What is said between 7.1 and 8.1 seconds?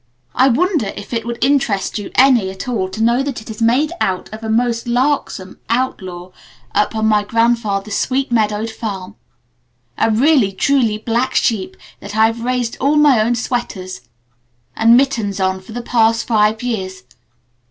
grandfather's